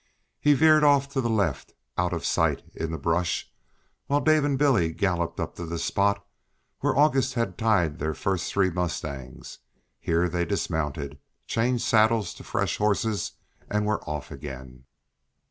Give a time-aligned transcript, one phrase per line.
[0.39, 3.53] He veered off to the left, out of sight in the brush,
[4.07, 6.25] while Dave and Billy galloped up to the spot
[6.79, 9.59] where August had tied the first three mustangs.
[9.99, 13.33] Here they dismounted, changed saddles to fresh horses,
[13.69, 14.85] and were off again.